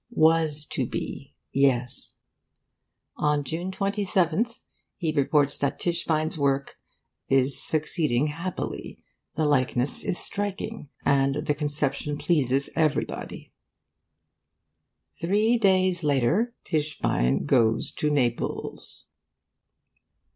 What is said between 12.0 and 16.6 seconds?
pleases everybody.' Three days later: